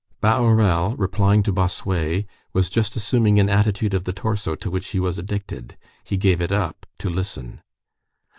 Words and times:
Bahorel, 0.19 0.97
replying 0.97 1.43
to 1.43 1.51
Bossuet, 1.53 2.25
was 2.53 2.71
just 2.71 2.95
assuming 2.95 3.39
an 3.39 3.49
attitude 3.49 3.93
of 3.93 4.03
the 4.03 4.11
torso 4.13 4.55
to 4.55 4.71
which 4.71 4.87
he 4.87 4.99
was 4.99 5.19
addicted. 5.19 5.77
He 6.03 6.17
gave 6.17 6.41
it 6.41 6.51
up 6.51 6.87
to 6.97 7.07
listen. 7.11 7.61